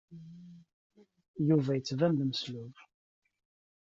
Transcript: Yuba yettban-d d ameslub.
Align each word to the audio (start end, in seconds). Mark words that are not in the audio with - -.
Yuba 1.47 1.71
yettban-d 1.77 2.17
d 2.19 2.23
ameslub. 2.23 2.73